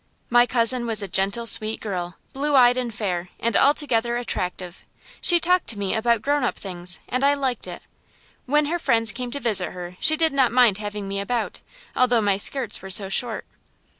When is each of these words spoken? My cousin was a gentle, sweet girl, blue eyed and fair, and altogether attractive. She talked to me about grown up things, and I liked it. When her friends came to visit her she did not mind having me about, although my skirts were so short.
My 0.31 0.47
cousin 0.47 0.87
was 0.87 1.03
a 1.03 1.07
gentle, 1.07 1.45
sweet 1.45 1.79
girl, 1.79 2.15
blue 2.33 2.55
eyed 2.55 2.75
and 2.75 2.91
fair, 2.91 3.29
and 3.39 3.55
altogether 3.55 4.17
attractive. 4.17 4.83
She 5.21 5.39
talked 5.39 5.67
to 5.67 5.77
me 5.77 5.93
about 5.93 6.23
grown 6.23 6.43
up 6.43 6.57
things, 6.57 6.99
and 7.07 7.23
I 7.23 7.35
liked 7.35 7.67
it. 7.67 7.83
When 8.47 8.65
her 8.65 8.79
friends 8.79 9.11
came 9.11 9.29
to 9.29 9.39
visit 9.39 9.73
her 9.73 9.97
she 9.99 10.17
did 10.17 10.33
not 10.33 10.51
mind 10.51 10.79
having 10.79 11.07
me 11.07 11.19
about, 11.19 11.61
although 11.95 12.19
my 12.19 12.37
skirts 12.37 12.81
were 12.81 12.89
so 12.89 13.09
short. 13.09 13.45